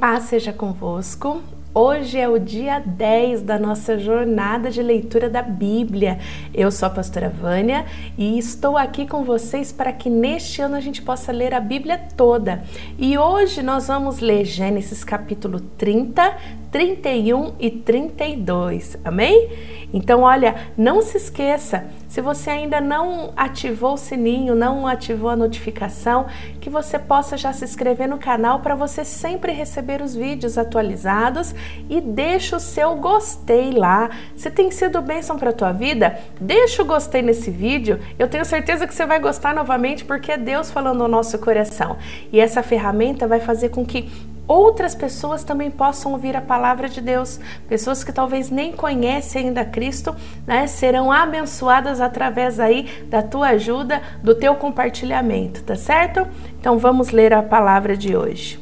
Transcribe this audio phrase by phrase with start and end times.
[0.00, 1.42] Paz seja convosco.
[1.74, 6.18] Hoje é o dia 10 da nossa jornada de leitura da Bíblia.
[6.54, 7.84] Eu sou a pastora Vânia
[8.16, 12.00] e estou aqui com vocês para que neste ano a gente possa ler a Bíblia
[12.16, 12.64] toda.
[12.98, 16.34] E hoje nós vamos ler Gênesis capítulo 30,
[16.72, 18.96] 31 e 32.
[19.04, 19.50] Amém?
[19.92, 25.36] Então, olha, não se esqueça, se você ainda não ativou o sininho, não ativou a
[25.36, 26.26] notificação,
[26.60, 31.54] que você possa já se inscrever no canal para você sempre receber os vídeos atualizados
[31.88, 34.10] e deixa o seu gostei lá.
[34.34, 38.00] Se tem sido bênção para a tua vida, deixa o gostei nesse vídeo.
[38.18, 41.96] Eu tenho certeza que você vai gostar novamente porque é Deus falando no nosso coração.
[42.32, 44.10] E essa ferramenta vai fazer com que
[44.50, 47.38] outras pessoas também possam ouvir a palavra de Deus.
[47.68, 50.14] Pessoas que talvez nem conhecem ainda Cristo,
[50.44, 56.26] né, serão abençoadas através aí da tua ajuda, do teu compartilhamento, tá certo?
[56.58, 58.58] Então vamos ler a palavra de hoje.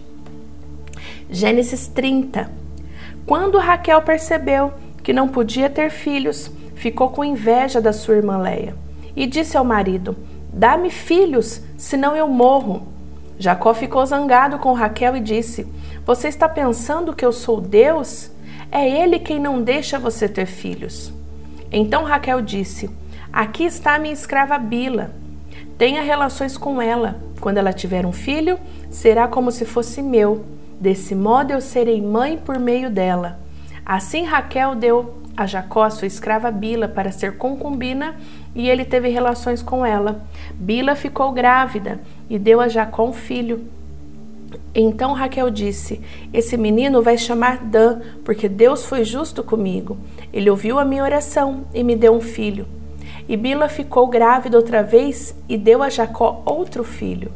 [1.30, 2.50] Gênesis 30.
[3.24, 8.74] Quando Raquel percebeu que não podia ter filhos, ficou com inveja da sua irmã Leia
[9.16, 10.14] e disse ao marido:
[10.52, 12.97] Dá-me filhos, senão eu morro.
[13.38, 15.66] Jacó ficou zangado com Raquel e disse:
[16.04, 18.30] Você está pensando que eu sou Deus?
[18.70, 21.12] É ele quem não deixa você ter filhos.
[21.70, 22.90] Então Raquel disse:
[23.32, 25.12] Aqui está minha escrava Bila.
[25.76, 27.20] Tenha relações com ela.
[27.40, 28.58] Quando ela tiver um filho,
[28.90, 30.44] será como se fosse meu.
[30.80, 33.38] Desse modo eu serei mãe por meio dela.
[33.86, 38.16] Assim Raquel deu a Jacó sua escrava Bila para ser concubina
[38.56, 40.24] e ele teve relações com ela.
[40.54, 43.64] Bila ficou grávida e deu a Jacó um filho.
[44.74, 46.00] Então Raquel disse:
[46.32, 49.96] Esse menino vai chamar Dan, porque Deus foi justo comigo.
[50.32, 52.66] Ele ouviu a minha oração e me deu um filho.
[53.28, 57.30] E Bila ficou grávida outra vez e deu a Jacó outro filho.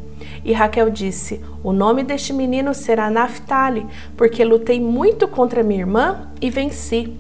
[0.45, 6.29] E Raquel disse: O nome deste menino será Naphtali, porque lutei muito contra minha irmã
[6.41, 7.13] e venci.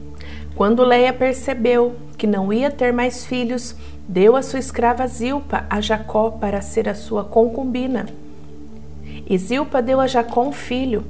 [0.54, 3.74] Quando Leia percebeu que não ia ter mais filhos,
[4.08, 8.06] deu a sua escrava Zilpa a Jacó para ser a sua concubina.
[9.28, 11.04] E Zilpa deu a Jacó um filho.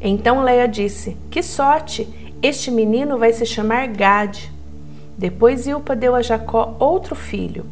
[0.00, 2.08] Então Leia disse: Que sorte!
[2.42, 4.52] Este menino vai se chamar Gade.
[5.16, 7.64] Depois Zilpa deu a Jacó outro filho.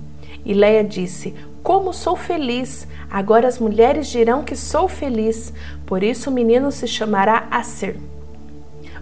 [0.45, 2.87] E Leia disse: Como sou feliz!
[3.11, 5.53] Agora as mulheres dirão que sou feliz.
[5.85, 7.97] Por isso o menino se chamará Aser.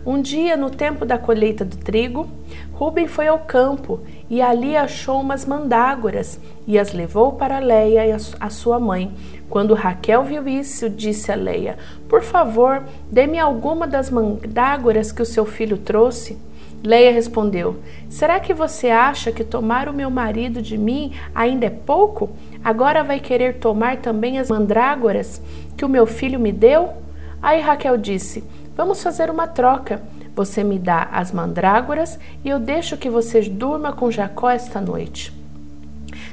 [0.08, 2.26] Um dia, no tempo da colheita do trigo,
[2.72, 8.12] Rubem foi ao campo e ali achou umas mandágoras e as levou para Leia e
[8.40, 9.12] a sua mãe.
[9.50, 11.76] Quando Raquel viu isso, disse a Leia:
[12.08, 16.38] Por favor, dê-me alguma das mandágoras que o seu filho trouxe.
[16.82, 17.76] Leia respondeu:
[18.08, 22.30] Será que você acha que tomar o meu marido de mim ainda é pouco?
[22.64, 25.42] Agora vai querer tomar também as mandrágoras
[25.76, 26.94] que o meu filho me deu?
[27.42, 28.42] Aí Raquel disse:
[28.78, 30.00] Vamos fazer uma troca.
[30.36, 35.32] Você me dá as mandrágoras e eu deixo que você durma com Jacó esta noite.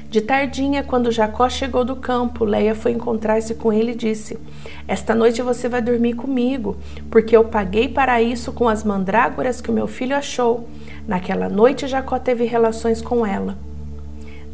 [0.08, 4.38] De tardinha, quando Jacó chegou do campo, Leia foi encontrar-se com ele e disse:
[4.86, 6.76] Esta noite você vai dormir comigo,
[7.10, 10.68] porque eu paguei para isso com as mandrágoras que o meu filho achou.
[11.04, 13.58] Naquela noite, Jacó teve relações com ela.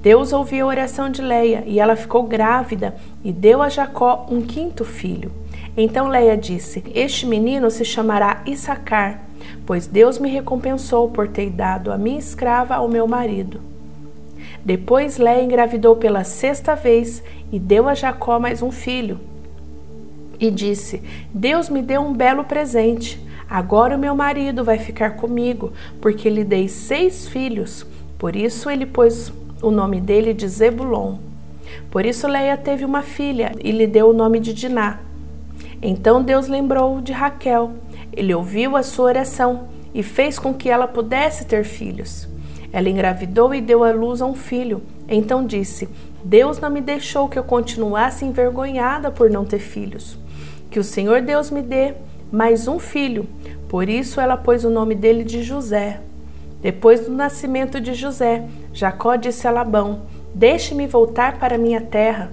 [0.00, 4.40] Deus ouviu a oração de Leia e ela ficou grávida e deu a Jacó um
[4.40, 5.41] quinto filho.
[5.76, 9.22] Então Leia disse: Este menino se chamará Issacar,
[9.66, 13.60] pois Deus me recompensou por ter dado a minha escrava ao meu marido.
[14.64, 19.18] Depois Leia engravidou pela sexta vez e deu a Jacó mais um filho.
[20.38, 21.02] E disse:
[21.32, 23.20] Deus me deu um belo presente.
[23.48, 27.84] Agora o meu marido vai ficar comigo, porque lhe dei seis filhos.
[28.18, 31.16] Por isso ele pôs o nome dele de Zebulon.
[31.90, 35.00] Por isso Leia teve uma filha e lhe deu o nome de Diná.
[35.82, 37.72] Então Deus lembrou de Raquel.
[38.12, 42.28] Ele ouviu a sua oração e fez com que ela pudesse ter filhos.
[42.72, 44.82] Ela engravidou e deu à luz a um filho.
[45.08, 45.88] Então disse:
[46.24, 50.16] Deus não me deixou que eu continuasse envergonhada por não ter filhos.
[50.70, 51.94] Que o Senhor Deus me dê
[52.30, 53.28] mais um filho.
[53.68, 56.00] Por isso ela pôs o nome dele de José.
[56.62, 60.02] Depois do nascimento de José, Jacó disse a Labão:
[60.32, 62.30] Deixe-me voltar para minha terra.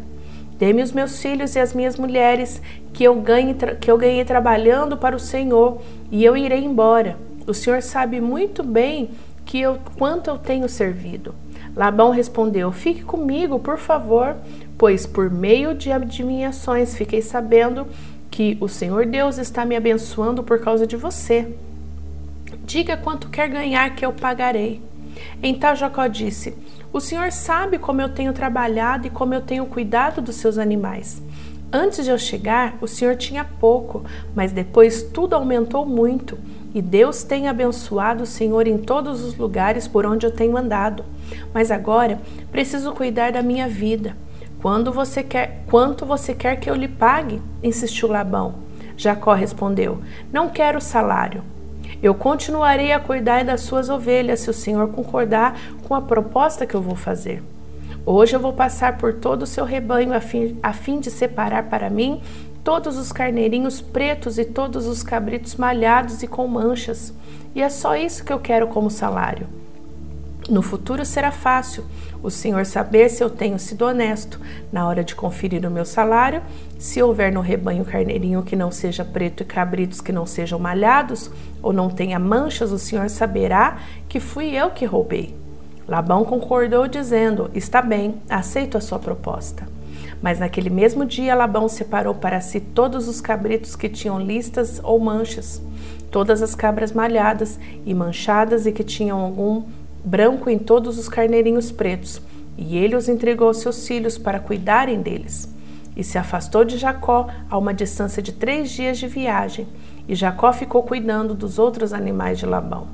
[0.59, 2.61] Dê-me os meus filhos e as minhas mulheres,
[2.91, 7.17] que eu, ganhe, que eu ganhei trabalhando para o Senhor, e eu irei embora.
[7.47, 9.09] O Senhor sabe muito bem
[9.45, 11.33] que eu, quanto eu tenho servido.
[11.75, 14.35] Labão respondeu: Fique comigo, por favor,
[14.77, 17.87] pois por meio de adivinhações fiquei sabendo
[18.29, 21.47] que o Senhor Deus está me abençoando por causa de você.
[22.65, 24.81] Diga quanto quer ganhar que eu pagarei.
[25.41, 26.53] Então Jacó disse:
[26.91, 31.21] O Senhor sabe como eu tenho trabalhado e como eu tenho cuidado dos seus animais.
[31.71, 34.03] Antes de eu chegar, o Senhor tinha pouco,
[34.33, 36.35] mas depois tudo aumentou muito.
[36.73, 41.05] E Deus tem abençoado o Senhor em todos os lugares por onde eu tenho andado.
[41.53, 42.19] Mas agora
[42.51, 44.17] preciso cuidar da minha vida.
[44.59, 47.39] Quando você quer, quanto você quer que eu lhe pague?
[47.61, 48.55] insistiu Labão.
[48.97, 49.99] Jacó respondeu:
[50.33, 51.43] Não quero salário.
[52.01, 56.73] Eu continuarei a cuidar das suas ovelhas se o Senhor concordar com a proposta que
[56.73, 57.43] eu vou fazer.
[58.05, 61.63] Hoje eu vou passar por todo o seu rebanho a fim, a fim de separar
[61.63, 62.21] para mim
[62.63, 67.13] todos os carneirinhos pretos e todos os cabritos malhados e com manchas.
[67.53, 69.47] E é só isso que eu quero como salário.
[70.49, 71.85] No futuro será fácil
[72.23, 74.39] o Senhor saber se eu tenho sido honesto
[74.71, 76.41] na hora de conferir o meu salário,
[76.79, 81.29] se houver no rebanho carneirinho que não seja preto e cabritos que não sejam malhados
[81.61, 83.77] ou não tenha manchas, o Senhor saberá
[84.09, 85.35] que fui eu que roubei.
[85.87, 89.67] Labão concordou, dizendo: Está bem, aceito a sua proposta.
[90.21, 94.99] Mas naquele mesmo dia, Labão separou para si todos os cabritos que tinham listas ou
[94.99, 95.61] manchas,
[96.11, 99.63] todas as cabras malhadas e manchadas e que tinham algum
[100.03, 102.21] branco em todos os carneirinhos pretos,
[102.57, 105.49] e ele os entregou aos seus filhos para cuidarem deles.
[105.95, 109.67] E se afastou de Jacó a uma distância de três dias de viagem,
[110.07, 112.87] e Jacó ficou cuidando dos outros animais de Labão.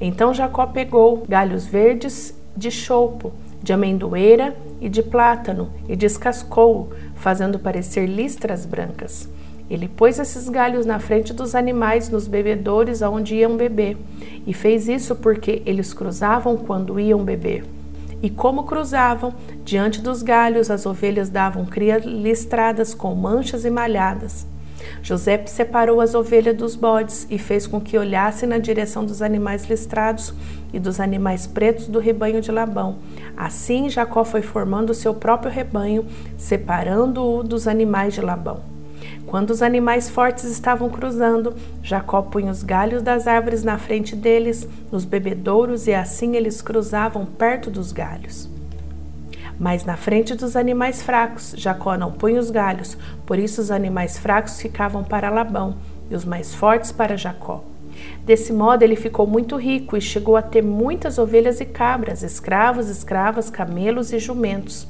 [0.00, 3.32] Então Jacó pegou galhos verdes de choupo,
[3.62, 9.28] de amendoeira e de plátano e descascou, fazendo parecer listras brancas.
[9.70, 13.96] Ele pôs esses galhos na frente dos animais nos bebedouros aonde iam beber,
[14.44, 17.64] e fez isso porque eles cruzavam quando iam beber.
[18.20, 19.32] E como cruzavam,
[19.64, 24.46] diante dos galhos as ovelhas davam cria listradas com manchas e malhadas.
[25.02, 29.66] José separou as ovelhas dos bodes e fez com que olhassem na direção dos animais
[29.66, 30.34] listrados
[30.72, 32.96] e dos animais pretos do rebanho de Labão.
[33.36, 36.04] Assim Jacó foi formando seu próprio rebanho,
[36.36, 38.69] separando-o dos animais de Labão.
[39.30, 41.54] Quando os animais fortes estavam cruzando,
[41.84, 47.24] Jacó punha os galhos das árvores na frente deles, nos bebedouros, e assim eles cruzavam
[47.24, 48.50] perto dos galhos.
[49.56, 54.18] Mas na frente dos animais fracos, Jacó não punha os galhos, por isso os animais
[54.18, 55.76] fracos ficavam para Labão
[56.10, 57.62] e os mais fortes para Jacó.
[58.24, 62.88] Desse modo ele ficou muito rico e chegou a ter muitas ovelhas e cabras, escravos,
[62.88, 64.88] escravas, camelos e jumentos.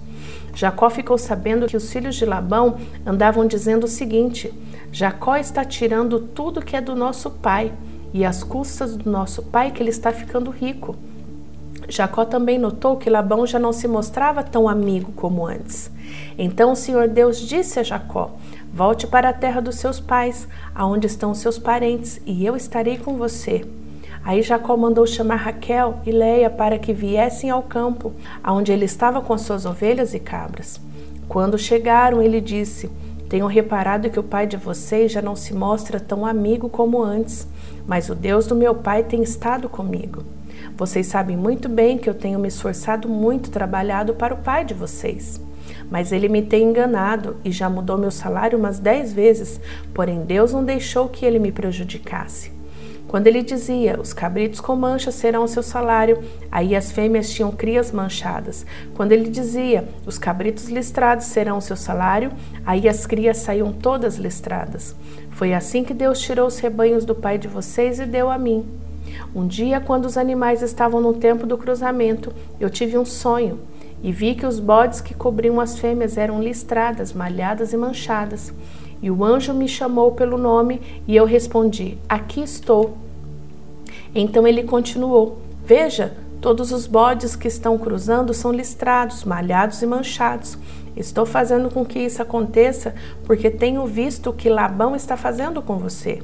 [0.55, 2.76] Jacó ficou sabendo que os filhos de Labão
[3.06, 4.52] andavam dizendo o seguinte:
[4.93, 7.73] Jacó está tirando tudo que é do nosso pai,
[8.12, 10.97] e às custas do nosso pai que ele está ficando rico.
[11.88, 15.91] Jacó também notou que Labão já não se mostrava tão amigo como antes.
[16.38, 18.32] Então o Senhor Deus disse a Jacó:
[18.73, 23.17] Volte para a terra dos seus pais, aonde estão seus parentes, e eu estarei com
[23.17, 23.64] você.
[24.22, 28.12] Aí Jacó mandou chamar Raquel e Leia para que viessem ao campo,
[28.43, 30.81] aonde ele estava com suas ovelhas e cabras.
[31.26, 32.90] Quando chegaram, ele disse:
[33.28, 37.49] Tenho reparado que o pai de vocês já não se mostra tão amigo como antes,
[37.87, 40.22] mas o Deus do meu pai tem estado comigo.
[40.76, 44.75] Vocês sabem muito bem que eu tenho me esforçado muito, trabalhado para o pai de
[44.75, 45.40] vocês.
[45.90, 49.61] Mas ele me tem enganado e já mudou meu salário umas dez vezes,
[49.94, 52.60] porém Deus não deixou que ele me prejudicasse.
[53.11, 57.51] Quando ele dizia, os cabritos com manchas serão o seu salário, aí as fêmeas tinham
[57.51, 58.65] crias manchadas.
[58.95, 62.31] Quando ele dizia, os cabritos listrados serão o seu salário,
[62.65, 64.95] aí as crias saíam todas listradas.
[65.33, 68.65] Foi assim que Deus tirou os rebanhos do pai de vocês e deu a mim.
[69.34, 73.58] Um dia, quando os animais estavam no tempo do cruzamento, eu tive um sonho
[74.05, 78.55] e vi que os bodes que cobriam as fêmeas eram listradas, malhadas e manchadas.
[79.03, 83.09] E o anjo me chamou pelo nome e eu respondi: Aqui estou.
[84.14, 90.58] Então ele continuou: Veja, todos os bodes que estão cruzando são listrados, malhados e manchados.
[90.96, 95.76] Estou fazendo com que isso aconteça porque tenho visto o que Labão está fazendo com
[95.79, 96.20] você.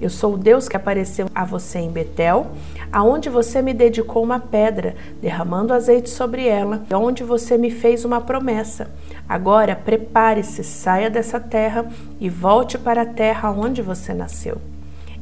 [0.00, 2.48] Eu sou o Deus que apareceu a você em Betel,
[2.92, 8.04] aonde você me dedicou uma pedra, derramando azeite sobre ela, e onde você me fez
[8.04, 8.90] uma promessa.
[9.26, 11.86] Agora prepare-se, saia dessa terra
[12.20, 14.60] e volte para a terra onde você nasceu.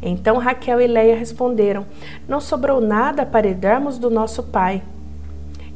[0.03, 1.87] Então Raquel e Leia responderam:
[2.29, 4.83] Não sobrou nada para herdarmos do nosso pai.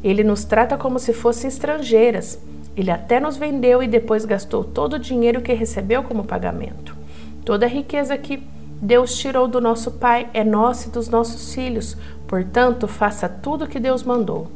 [0.03, 2.39] Ele nos trata como se fossem estrangeiras.
[2.77, 6.97] Ele até nos vendeu e depois gastou todo o dinheiro que recebeu como pagamento.
[7.45, 8.43] Toda a riqueza que
[8.81, 11.97] Deus tirou do nosso pai é nosso e dos nossos filhos,
[12.29, 14.47] portanto, faça tudo o que Deus mandou.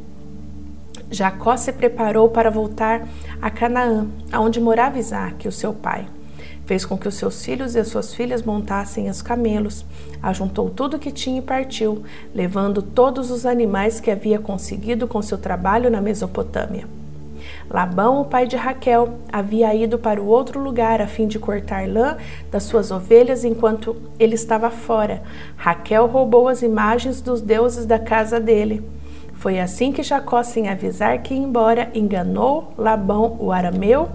[1.10, 3.06] Jacó se preparou para voltar
[3.40, 6.06] a Canaã, aonde morava Isaac, o seu pai.
[6.72, 9.84] Fez com que os seus filhos e as suas filhas montassem os camelos,
[10.22, 12.02] ajuntou tudo o que tinha e partiu,
[12.34, 16.86] levando todos os animais que havia conseguido com seu trabalho na Mesopotâmia.
[17.68, 21.86] Labão, o pai de Raquel, havia ido para o outro lugar a fim de cortar
[21.86, 22.16] lã
[22.50, 25.22] das suas ovelhas enquanto ele estava fora.
[25.58, 28.82] Raquel roubou as imagens dos deuses da casa dele.
[29.34, 34.08] Foi assim que Jacó, sem avisar que ia embora, enganou Labão, o arameu,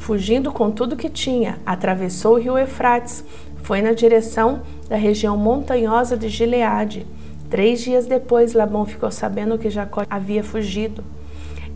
[0.00, 3.22] fugindo com tudo que tinha, atravessou o rio Eufrates,
[3.62, 7.06] foi na direção da região montanhosa de Gileade.
[7.50, 11.04] Três dias depois, Labão ficou sabendo que Jacó havia fugido.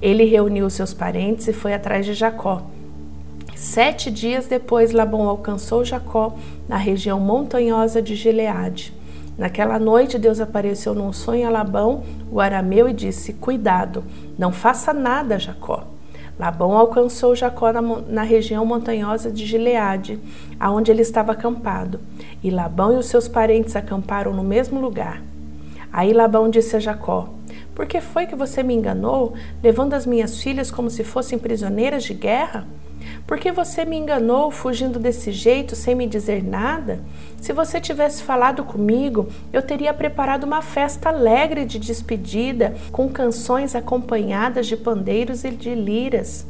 [0.00, 2.62] Ele reuniu seus parentes e foi atrás de Jacó.
[3.54, 6.34] Sete dias depois, Labão alcançou Jacó
[6.66, 8.94] na região montanhosa de Gileade.
[9.36, 12.02] Naquela noite, Deus apareceu num sonho a Labão,
[12.32, 14.02] o arameu, e disse: Cuidado,
[14.38, 15.93] não faça nada, Jacó.
[16.38, 20.18] Labão alcançou Jacó na, na, região montanhosa de Gileade,
[20.58, 22.00] aonde ele estava acampado,
[22.42, 25.22] e Labão e os seus parentes acamparam no mesmo lugar.
[25.92, 27.28] Aí Labão disse a Jacó:
[27.74, 32.04] por que foi que você me enganou, levando as minhas filhas como se fossem prisioneiras
[32.04, 32.66] de guerra?
[33.26, 37.00] Por que você me enganou fugindo desse jeito sem me dizer nada?
[37.40, 43.74] Se você tivesse falado comigo, eu teria preparado uma festa alegre de despedida, com canções
[43.74, 46.46] acompanhadas de pandeiros e de liras.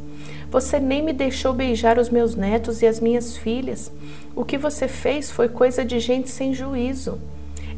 [0.51, 3.89] Você nem me deixou beijar os meus netos e as minhas filhas.
[4.35, 7.19] O que você fez foi coisa de gente sem juízo.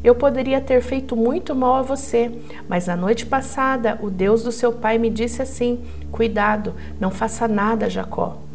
[0.02, 2.32] Eu poderia ter feito muito mal a você,
[2.68, 7.46] mas na noite passada o Deus do seu pai me disse assim: Cuidado, não faça
[7.46, 8.47] nada, Jacó.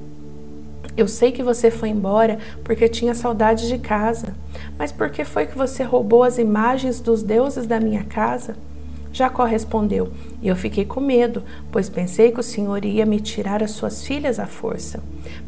[0.96, 4.36] Eu sei que você foi embora porque tinha saudade de casa,
[4.78, 8.56] mas por que foi que você roubou as imagens dos deuses da minha casa?
[9.12, 13.72] Jacó respondeu: eu fiquei com medo, pois pensei que o Senhor ia me tirar as
[13.72, 15.02] suas filhas à força.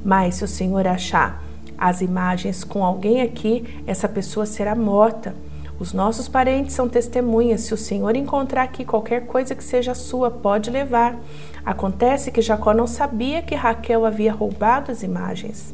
[0.04, 1.44] Mas se o Senhor achar
[1.78, 5.36] as imagens com alguém aqui, essa pessoa será morta.
[5.77, 7.62] Os nossos parentes são testemunhas.
[7.62, 11.17] Se o Senhor encontrar aqui qualquer coisa que seja sua, pode levar.
[11.65, 15.74] Acontece que Jacó não sabia que Raquel havia roubado as imagens.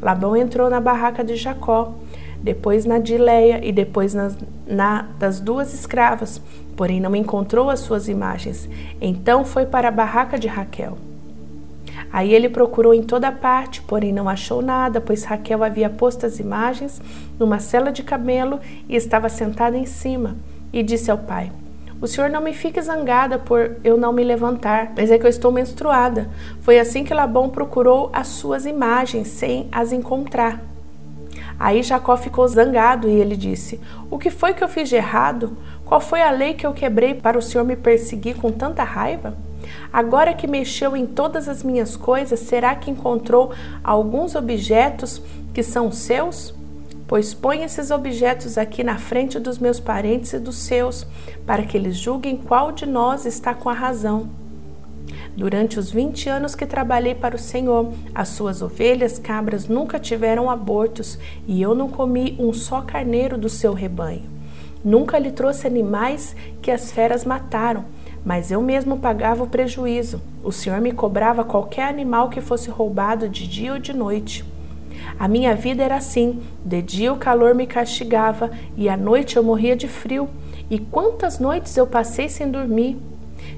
[0.00, 1.94] Labão entrou na barraca de Jacó,
[2.40, 4.32] depois na de Leia e depois na,
[4.66, 6.40] na das duas escravas,
[6.76, 8.68] porém não encontrou as suas imagens.
[9.00, 10.98] Então foi para a barraca de Raquel.
[12.12, 16.38] Aí ele procurou em toda parte, porém não achou nada, pois Raquel havia posto as
[16.38, 17.00] imagens
[17.38, 20.36] numa cela de camelo e estava sentada em cima.
[20.70, 21.50] E disse ao pai:
[22.02, 25.30] O senhor não me fique zangada por eu não me levantar, mas é que eu
[25.30, 26.28] estou menstruada.
[26.60, 30.62] Foi assim que Labão procurou as suas imagens, sem as encontrar.
[31.58, 35.56] Aí Jacó ficou zangado e ele disse: O que foi que eu fiz de errado?
[35.86, 39.34] Qual foi a lei que eu quebrei para o senhor me perseguir com tanta raiva?
[39.92, 43.52] Agora que mexeu em todas as minhas coisas, será que encontrou
[43.82, 45.20] alguns objetos
[45.52, 46.54] que são seus?
[47.06, 51.06] Pois põe esses objetos aqui na frente dos meus parentes e dos seus,
[51.46, 54.30] para que eles julguem qual de nós está com a razão.
[55.36, 60.50] Durante os 20 anos que trabalhei para o Senhor, as suas ovelhas cabras nunca tiveram
[60.50, 64.22] abortos e eu não comi um só carneiro do seu rebanho.
[64.84, 67.84] Nunca lhe trouxe animais que as feras mataram
[68.24, 70.20] mas eu mesmo pagava o prejuízo.
[70.42, 74.44] O Senhor me cobrava qualquer animal que fosse roubado de dia ou de noite.
[75.18, 79.42] A minha vida era assim: de dia o calor me castigava e à noite eu
[79.42, 80.28] morria de frio.
[80.70, 82.96] E quantas noites eu passei sem dormir?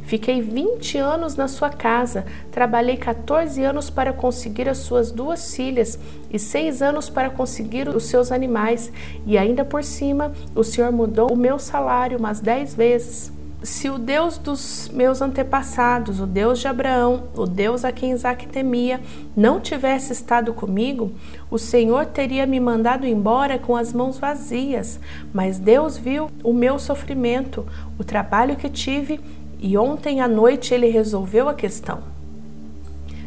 [0.03, 5.99] Fiquei 20 anos na sua casa, trabalhei 14 anos para conseguir as suas duas filhas
[6.31, 8.91] e seis anos para conseguir os seus animais,
[9.27, 13.34] e ainda por cima o Senhor mudou o meu salário umas dez vezes
[13.65, 18.47] se o Deus dos meus antepassados, o Deus de Abraão, o Deus a quem Isaac
[18.47, 19.01] temia,
[19.35, 21.13] não tivesse estado comigo,
[21.51, 25.01] o Senhor teria me mandado embora com as mãos vazias.
[25.33, 27.67] Mas Deus viu o meu sofrimento,
[27.99, 29.19] o trabalho que tive,
[29.59, 32.01] e ontem à noite ele resolveu a questão.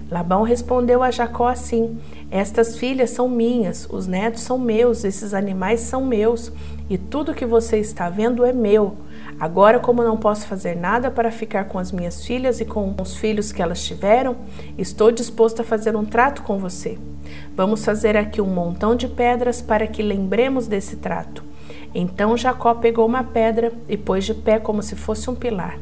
[0.10, 1.98] Labão respondeu a Jacó assim:
[2.30, 6.52] Estas filhas são minhas, os netos são meus, esses animais são meus,
[6.88, 8.96] e tudo que você está vendo é meu.
[9.40, 13.16] Agora, como não posso fazer nada para ficar com as minhas filhas e com os
[13.18, 14.36] filhos que elas tiveram,
[14.78, 16.98] estou disposto a fazer um trato com você.
[17.56, 21.44] Vamos fazer aqui um montão de pedras para que lembremos desse trato.
[21.94, 25.78] Então Jacó pegou uma pedra e pôs de pé como se fosse um pilar.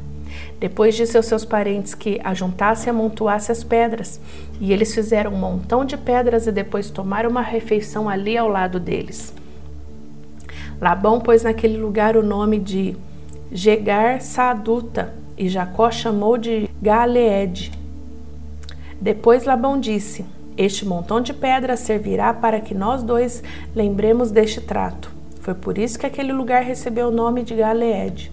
[0.60, 4.20] Depois disse aos seus parentes que ajuntasse e amontoasse as pedras,
[4.60, 8.82] e eles fizeram um montão de pedras e depois tomaram uma refeição ali ao lado
[8.82, 9.34] deles.
[10.82, 12.98] Labão pôs naquele lugar o nome de
[13.52, 17.72] Gegar Saaduta, e Jacó chamou de Galeed.
[19.00, 20.26] Depois Labão disse:
[20.58, 23.44] Este montão de pedras servirá para que nós dois
[23.76, 25.12] lembremos deste trato.
[25.42, 28.32] Foi por isso que aquele lugar recebeu o nome de Galeed.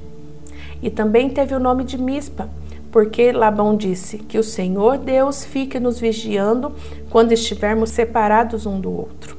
[0.82, 2.48] E também teve o nome de Mispa,
[2.90, 6.72] porque Labão disse: Que o Senhor Deus fique nos vigiando
[7.10, 9.31] quando estivermos separados um do outro.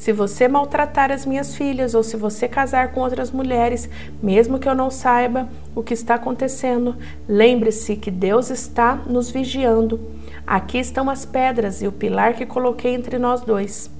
[0.00, 3.86] Se você maltratar as minhas filhas ou se você casar com outras mulheres,
[4.22, 6.96] mesmo que eu não saiba o que está acontecendo,
[7.28, 10.00] lembre-se que Deus está nos vigiando.
[10.46, 13.90] Aqui estão as pedras e o pilar que coloquei entre nós dois.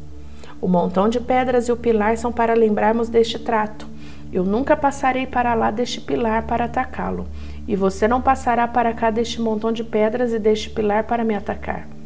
[0.59, 3.87] O montão de pedras e o pilar são para lembrarmos deste trato.
[4.33, 7.29] Eu nunca passarei para lá deste pilar para atacá-lo,
[7.69, 11.35] e você não passará para cá deste montão de pedras e deste pilar para me
[11.35, 12.00] atacar.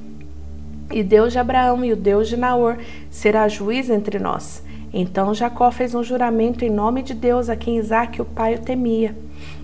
[0.91, 2.77] E Deus de Abraão e o Deus de Naor
[3.11, 4.63] será juiz entre nós.
[4.97, 8.61] Então Jacó fez um juramento em nome de Deus a quem Isaac, o pai, o
[8.61, 9.17] temia,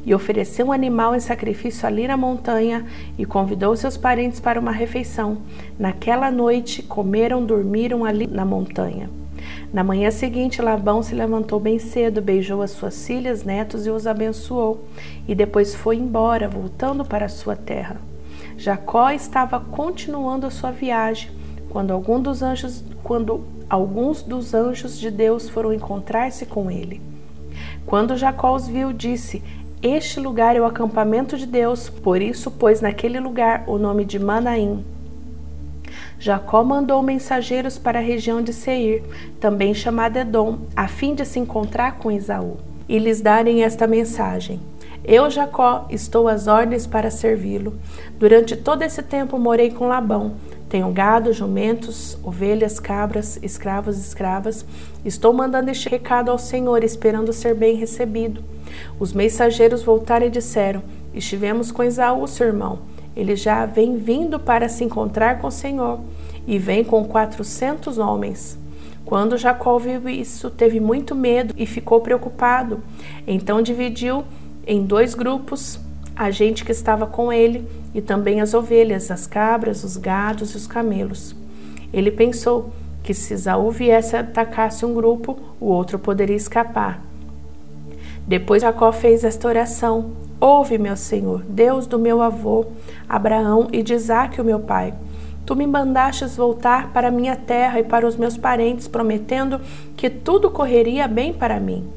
[0.04, 2.84] e ofereceu um animal em sacrifício ali na montanha
[3.16, 5.38] e convidou seus parentes para uma refeição.
[5.78, 9.08] Naquela noite comeram, dormiram ali na montanha.
[9.72, 14.08] Na manhã seguinte, Labão se levantou bem cedo, beijou as suas filhas, netos e os
[14.08, 14.84] abençoou,
[15.28, 18.09] e depois foi embora, voltando para a sua terra.
[18.60, 21.30] Jacó estava continuando a sua viagem
[21.70, 27.00] quando, algum dos anjos, quando alguns dos anjos de Deus foram encontrar-se com ele.
[27.86, 29.42] Quando Jacó os viu, disse:
[29.82, 34.18] Este lugar é o acampamento de Deus, por isso pôs naquele lugar o nome de
[34.18, 34.84] Manaim.
[36.18, 39.02] Jacó mandou mensageiros para a região de Seir,
[39.40, 44.60] também chamada Edom, a fim de se encontrar com Esaú, e lhes darem esta mensagem:
[45.04, 47.74] eu, Jacó, estou às ordens para servi-lo.
[48.18, 50.34] Durante todo esse tempo morei com Labão.
[50.68, 54.64] Tenho gado, jumentos, ovelhas, cabras, escravos e escravas.
[55.04, 58.44] Estou mandando este recado ao Senhor, esperando ser bem recebido.
[58.98, 62.78] Os mensageiros voltaram e disseram: Estivemos com Esaú, seu irmão.
[63.16, 66.00] Ele já vem vindo para se encontrar com o Senhor
[66.46, 68.58] e vem com quatrocentos homens.
[69.04, 72.80] Quando Jacó viu isso, teve muito medo e ficou preocupado.
[73.26, 74.22] Então dividiu
[74.66, 75.80] em dois grupos
[76.14, 80.56] a gente que estava com ele e também as ovelhas, as cabras, os gados e
[80.56, 81.34] os camelos.
[81.92, 82.70] Ele pensou
[83.02, 87.02] que se Esaú viesse atacasse um grupo, o outro poderia escapar.
[88.26, 92.66] Depois Jacó fez esta oração: Ouve, meu Senhor, Deus do meu avô
[93.08, 94.94] Abraão e de Isaque, o meu pai.
[95.44, 99.60] Tu me mandastes voltar para minha terra e para os meus parentes, prometendo
[99.96, 101.88] que tudo correria bem para mim.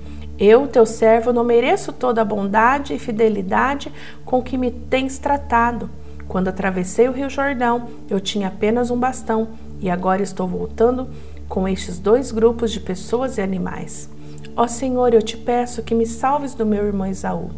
[0.45, 3.89] Eu, teu servo, não mereço toda a bondade e fidelidade
[4.25, 5.89] com que me tens tratado.
[6.27, 11.07] Quando atravessei o rio Jordão, eu tinha apenas um bastão e agora estou voltando
[11.47, 14.09] com estes dois grupos de pessoas e animais.
[14.53, 17.49] Ó Senhor, eu te peço que me salves do meu irmão Esaú.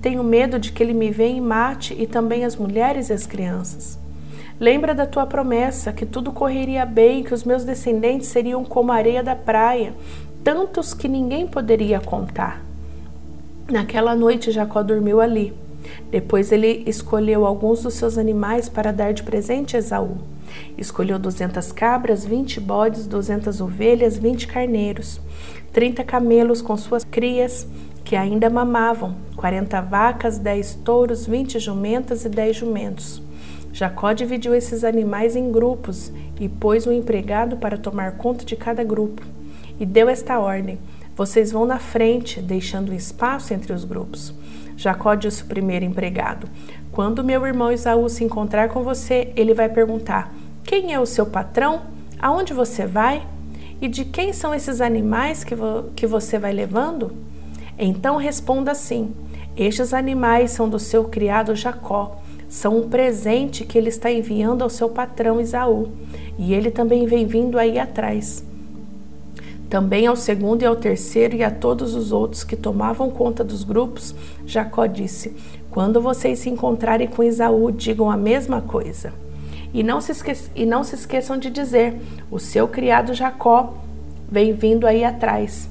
[0.00, 3.26] Tenho medo de que ele me venha e mate e também as mulheres e as
[3.26, 3.98] crianças.
[4.60, 8.96] Lembra da tua promessa que tudo correria bem, que os meus descendentes seriam como a
[8.96, 9.94] areia da praia,
[10.48, 12.64] tantos que ninguém poderia contar.
[13.70, 15.52] Naquela noite, Jacó dormiu ali.
[16.10, 20.16] Depois ele escolheu alguns dos seus animais para dar de presente a Esaú.
[20.78, 25.20] Escolheu duzentas cabras, vinte bodes, duzentas ovelhas, vinte carneiros,
[25.70, 27.66] trinta camelos com suas crias
[28.02, 33.20] que ainda mamavam, quarenta vacas, dez touros, vinte jumentas e dez jumentos.
[33.70, 38.82] Jacó dividiu esses animais em grupos e pôs um empregado para tomar conta de cada
[38.82, 39.36] grupo
[39.78, 40.78] e deu esta ordem:
[41.16, 44.34] Vocês vão na frente, deixando espaço entre os grupos.
[44.76, 46.48] Jacó disse o primeiro empregado:
[46.92, 50.32] Quando meu irmão Isaú se encontrar com você, ele vai perguntar:
[50.64, 51.82] Quem é o seu patrão?
[52.20, 53.26] Aonde você vai?
[53.80, 57.12] E de quem são esses animais que, vo que você vai levando?
[57.78, 59.12] Então responda assim:
[59.56, 62.20] Estes animais são do seu criado Jacó.
[62.48, 65.90] São um presente que ele está enviando ao seu patrão Isaú.
[66.38, 68.42] E ele também vem vindo aí atrás.
[69.68, 73.64] Também ao segundo e ao terceiro e a todos os outros que tomavam conta dos
[73.64, 74.14] grupos,
[74.46, 75.36] Jacó disse:
[75.70, 79.12] Quando vocês se encontrarem com Esaú, digam a mesma coisa.
[79.74, 82.00] E não se, esque e não se esqueçam de dizer:
[82.30, 83.74] O seu criado Jacó
[84.30, 85.68] vem vindo aí atrás.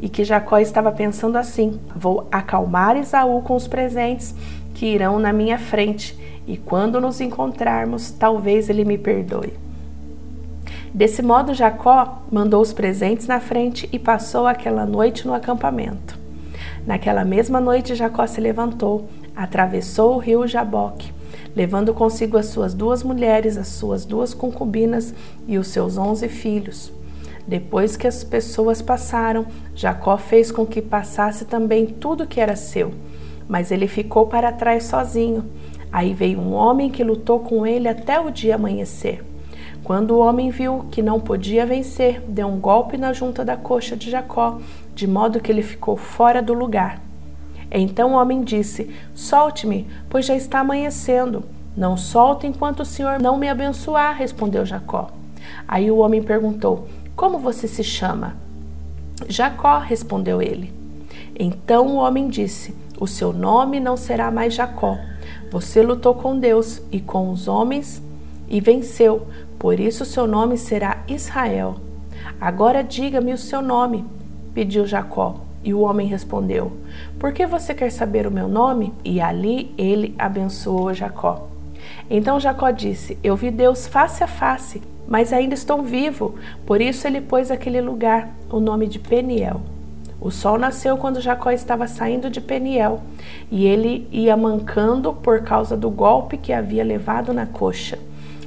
[0.00, 4.34] E que Jacó estava pensando assim: Vou acalmar Esaú com os presentes
[4.74, 9.61] que irão na minha frente, e quando nos encontrarmos, talvez ele me perdoe.
[10.94, 16.18] Desse modo, Jacó mandou os presentes na frente e passou aquela noite no acampamento.
[16.86, 21.10] Naquela mesma noite, Jacó se levantou, atravessou o rio Jaboque,
[21.56, 25.14] levando consigo as suas duas mulheres, as suas duas concubinas
[25.48, 26.92] e os seus onze filhos.
[27.48, 32.92] Depois que as pessoas passaram, Jacó fez com que passasse também tudo que era seu,
[33.48, 35.46] mas ele ficou para trás sozinho.
[35.90, 39.31] Aí veio um homem que lutou com ele até o dia amanhecer.
[39.92, 43.94] Quando o homem viu que não podia vencer, deu um golpe na junta da coxa
[43.94, 44.58] de Jacó,
[44.94, 46.98] de modo que ele ficou fora do lugar.
[47.70, 51.44] Então o homem disse: Solte-me, pois já está amanhecendo.
[51.76, 55.10] Não solto enquanto o Senhor não me abençoar, respondeu Jacó.
[55.68, 58.34] Aí o homem perguntou: Como você se chama?
[59.28, 60.72] Jacó, respondeu ele.
[61.38, 64.96] Então o homem disse: O seu nome não será mais Jacó.
[65.50, 68.02] Você lutou com Deus e com os homens
[68.48, 69.26] e venceu.
[69.62, 71.76] Por isso seu nome será Israel.
[72.40, 74.04] Agora diga-me o seu nome,
[74.52, 75.36] pediu Jacó.
[75.62, 76.72] E o homem respondeu:
[77.16, 78.92] Por que você quer saber o meu nome?
[79.04, 81.48] E ali ele abençoou Jacó.
[82.10, 86.34] Então Jacó disse: Eu vi Deus face a face, mas ainda estou vivo.
[86.66, 89.60] Por isso ele pôs aquele lugar o nome de Peniel.
[90.20, 93.00] O sol nasceu quando Jacó estava saindo de Peniel
[93.48, 97.96] e ele ia mancando por causa do golpe que havia levado na coxa.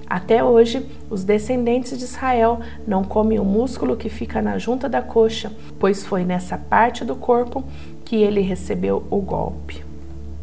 [0.08, 5.02] Até hoje, os descendentes de Israel não comem o músculo que fica na junta da
[5.02, 7.64] coxa, pois foi nessa parte do corpo
[8.04, 9.84] que ele recebeu o golpe.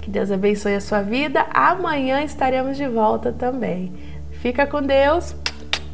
[0.01, 1.47] Que Deus abençoe a sua vida.
[1.55, 3.93] Amanhã estaremos de volta também.
[4.33, 5.35] Fica com Deus.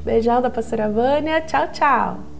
[0.02, 1.42] Beijão da pastora Vânia.
[1.42, 2.37] Tchau, tchau.